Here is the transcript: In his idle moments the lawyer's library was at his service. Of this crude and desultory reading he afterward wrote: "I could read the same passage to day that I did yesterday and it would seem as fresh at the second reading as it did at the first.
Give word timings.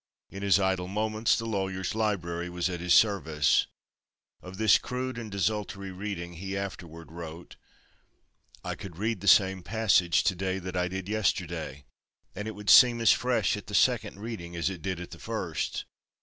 In 0.31 0.41
his 0.41 0.59
idle 0.59 0.87
moments 0.87 1.37
the 1.37 1.45
lawyer's 1.45 1.93
library 1.93 2.49
was 2.49 2.69
at 2.69 2.79
his 2.79 2.95
service. 2.95 3.67
Of 4.41 4.57
this 4.57 4.79
crude 4.79 5.19
and 5.19 5.31
desultory 5.31 5.91
reading 5.91 6.33
he 6.33 6.57
afterward 6.57 7.11
wrote: 7.11 7.55
"I 8.63 8.73
could 8.73 8.97
read 8.97 9.21
the 9.21 9.27
same 9.27 9.61
passage 9.61 10.23
to 10.23 10.33
day 10.35 10.57
that 10.57 10.75
I 10.75 10.87
did 10.87 11.07
yesterday 11.07 11.85
and 12.33 12.47
it 12.47 12.55
would 12.55 12.71
seem 12.71 12.99
as 12.99 13.11
fresh 13.11 13.55
at 13.55 13.67
the 13.67 13.75
second 13.75 14.17
reading 14.19 14.55
as 14.55 14.71
it 14.71 14.81
did 14.81 14.99
at 14.99 15.11
the 15.11 15.19
first. 15.19 15.85